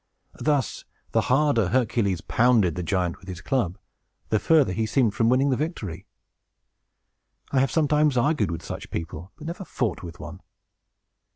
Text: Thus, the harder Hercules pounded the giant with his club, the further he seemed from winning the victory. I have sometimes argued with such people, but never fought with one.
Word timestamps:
Thus, 0.39 0.83
the 1.11 1.29
harder 1.29 1.67
Hercules 1.67 2.21
pounded 2.21 2.73
the 2.73 2.81
giant 2.81 3.19
with 3.19 3.27
his 3.27 3.39
club, 3.39 3.77
the 4.29 4.39
further 4.39 4.73
he 4.73 4.87
seemed 4.87 5.13
from 5.13 5.29
winning 5.29 5.51
the 5.51 5.55
victory. 5.55 6.07
I 7.51 7.59
have 7.59 7.69
sometimes 7.69 8.17
argued 8.17 8.49
with 8.49 8.65
such 8.65 8.89
people, 8.89 9.31
but 9.35 9.45
never 9.45 9.63
fought 9.63 10.01
with 10.01 10.19
one. 10.19 10.41